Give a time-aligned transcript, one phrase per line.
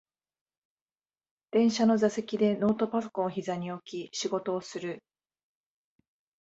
[1.51, 5.03] 電車の座席でノートパソコンをひざに置き仕事をする